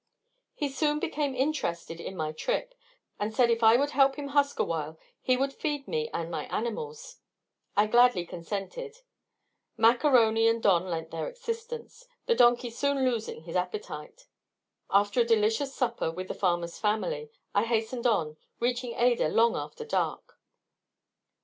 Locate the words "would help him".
3.77-4.29